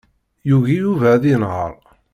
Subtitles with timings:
[0.49, 1.73] Yugi Yuba ad yenheṛ.